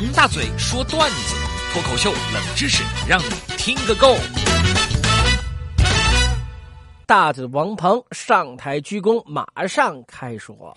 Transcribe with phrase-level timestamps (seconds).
[0.00, 1.34] 王大嘴说段子，
[1.72, 4.14] 脱口秀冷知识，让你听个够。
[7.04, 10.72] 大嘴王鹏上台鞠躬，马上开说。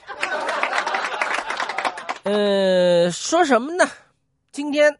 [2.25, 3.87] 呃，说什么呢？
[4.51, 4.91] 今天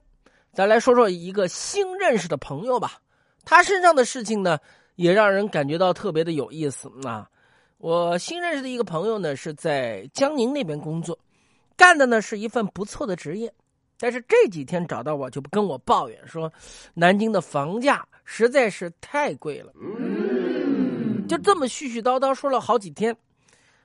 [0.54, 3.00] 咱来说说一个新认识的朋友吧。
[3.44, 4.60] 他身上的事情呢，
[4.98, 7.28] 也让人感觉到特别的有意思啊。
[7.80, 11.18] 我新认识的一个朋友呢，是在江宁那边工作，
[11.76, 13.52] 干的呢是一份不错的职业。
[14.02, 16.52] 但是这几天找到我就跟我抱怨说，
[16.96, 19.72] 南京的房价实在是太贵了，
[21.30, 23.16] 就这么絮絮叨叨说了好几天。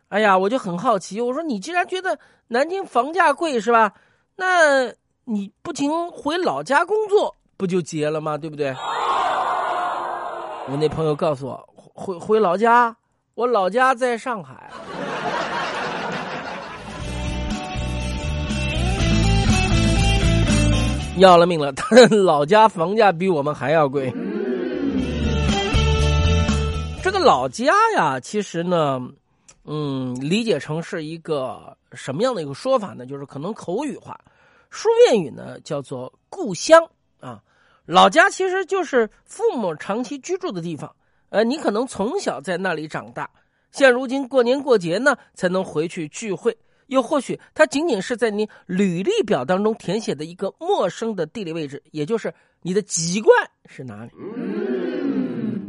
[0.08, 3.92] 哎呀，我就很好奇，我说你既然觉得南京房价贵是吧？
[4.36, 4.90] 那
[5.24, 8.38] 你不停回老家工作不就结了吗？
[8.38, 8.74] 对不对？
[10.68, 12.96] 我那朋友告诉我，回回老家，
[13.34, 14.70] 我老家在上海。
[21.18, 21.72] 要了命了！
[21.72, 24.12] 他老家房价比我们还要贵。
[27.02, 29.00] 这个老家呀，其实呢，
[29.64, 33.06] 嗯，理解成是一个什么样的一个说法呢？
[33.06, 34.20] 就是可能口语化，
[34.68, 36.86] 书面语呢叫做故乡
[37.18, 37.40] 啊。
[37.86, 40.94] 老家其实就是父母长期居住的地方，
[41.30, 43.30] 呃，你可能从小在那里长大，
[43.70, 46.54] 现如今过年过节呢才能回去聚会。
[46.86, 53.34] 又或许，它仅仅是在你履历表当中填写的一个陌生的地理位置，也就是你的籍贯
[53.66, 54.10] 是哪里。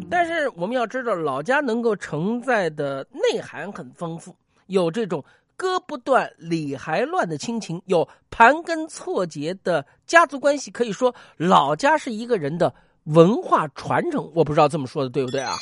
[0.10, 4.36] 但是我们要知道，老家能够承载的内涵很丰富，
[4.68, 5.24] 有这种
[5.56, 10.72] 割不断、理还乱的亲情，有盘根错节的家族关系。
[10.72, 14.32] 可以说，老家是一个人的文化传承。
[14.34, 15.58] 我不知道这么说的对不对啊？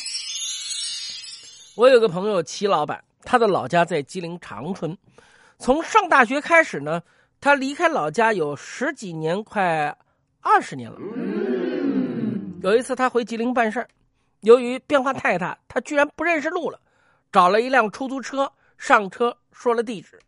[1.75, 4.95] 我有个朋友齐老板，他的老家在吉林长春。
[5.57, 7.01] 从上大学开始呢，
[7.39, 9.97] 他离开老家有十几年，快
[10.41, 10.97] 二十年了。
[12.61, 13.87] 有一次他回吉林办事儿，
[14.41, 16.79] 由于变化太大，他居然不认识路了，
[17.31, 20.19] 找了一辆出租车上车，说了地址。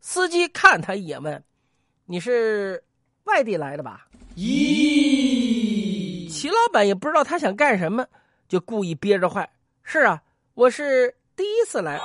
[0.00, 1.42] 司机看他一眼，问
[2.06, 2.82] ：“你是
[3.24, 4.06] 外地来的吧？”
[4.36, 8.06] 咦，齐老板也不知道他想干什么，
[8.48, 9.48] 就故意憋着坏
[9.82, 10.22] ：“是啊，
[10.54, 12.00] 我是第一次来。”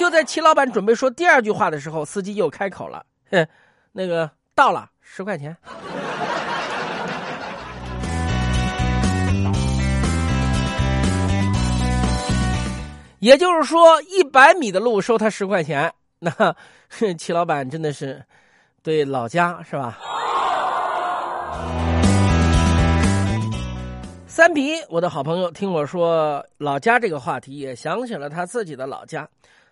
[0.00, 3.46] 就在齐老板准备说第二句话的时候，司机又开口了：“哼，
[3.92, 5.54] 那个到了，十块钱。”
[13.18, 15.92] 也就是说，一百米的路收他十块钱。
[16.18, 16.32] 那
[17.18, 18.24] 齐老板真的是
[18.82, 19.98] 对老家是吧？
[24.26, 29.28] 三皮，我的好朋友，听我说老家这个话题，也想起了他自己的老家。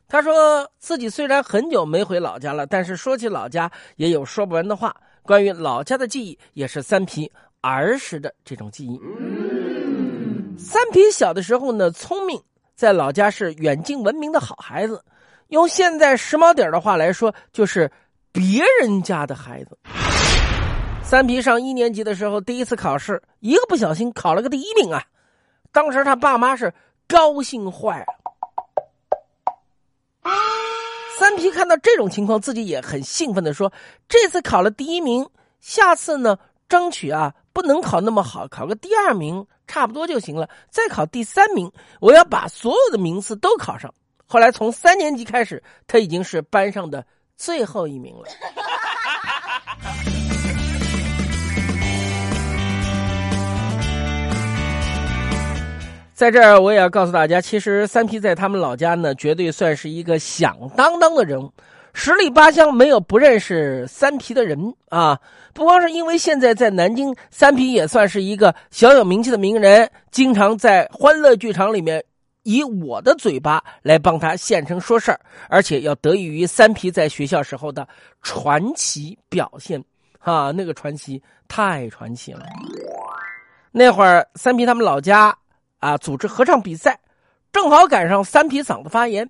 [0.09, 4.97] 他说自己虽然很久没回老家了，但是说起老家也有说不完的话。
[5.23, 7.31] 关于老家的记忆，也是三皮
[7.61, 8.99] 儿时的这种记忆。
[10.59, 12.41] 三皮小的时候呢，聪明，
[12.75, 15.05] 在老家是远近闻名的好孩子。
[15.49, 17.91] 用现在时髦点的话来说，就是
[18.33, 19.79] 别人家的孩子。
[21.03, 25.05] 三皮上一年级的时候，第一次考试，一个不小心考了个第一名啊！
[25.71, 26.73] 当时他爸妈是
[27.07, 28.28] 高兴坏了。
[31.19, 33.73] 三皮看到这种情况，自己也很兴奋的说
[34.09, 35.29] ：“这次考了第一名，
[35.61, 40.49] 下次呢，争取啊不能考那么好，考个第二名差不多就行了。
[40.71, 43.93] 再考第三名，我要把所有的名次都考上。”
[44.31, 47.05] 后来从三年级开始，他已经是班上的
[47.37, 48.25] 最后一名了。
[56.19, 61.53] 在这儿，我也要告诉大家，其实三皮在他们老家呢，绝对算是一个响当当的人物，
[61.93, 65.21] 十里八乡没有不认识三皮的人啊！
[65.55, 72.05] 不光是因为现在在南京，三皮也算是一个小有名气的名人，经常在欢乐剧场里面
[72.43, 77.87] 以我的嘴巴来帮他现成说事儿，而且要得益于三皮在学校时候的
[78.23, 79.81] 传奇表现，
[80.19, 82.45] 哈，那个传奇太传奇了。
[83.71, 85.33] 那会儿，三皮他们老家。
[85.79, 85.97] 啊！
[85.97, 87.01] 组织合唱比赛，
[87.53, 89.29] 正好赶上三皮嗓子发言，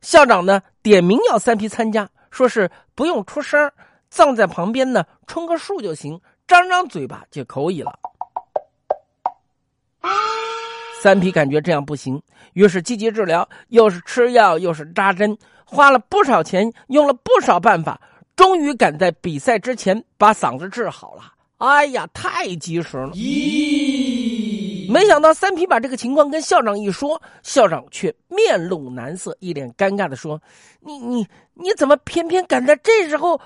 [0.00, 3.70] 校长呢点名要三皮参加，说是不用出声，
[4.10, 7.98] 葬在旁边呢，冲个数就行，张张嘴巴就可以了。
[11.00, 12.22] 三皮感觉这样不行，
[12.54, 18.00] 于是积极治疗，又是吃药又是扎针，花了不少钱，用了不少办法，
[18.34, 21.32] 终于赶在比赛之前把嗓子治好了。
[21.58, 23.10] 哎呀，太及时了！
[23.12, 24.03] 咦，
[24.90, 30.40] 没想到三皮把这个情况跟校长一说，校长却面露难色，一脸尴尬的说
[30.80, 33.40] ：“你你你怎么偏偏赶在这时候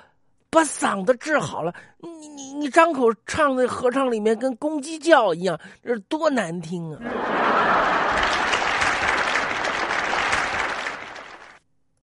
[0.50, 7.00] 把嗓子治好了，你你你张口唱的合唱里面跟公鸡叫一样，这多难听啊！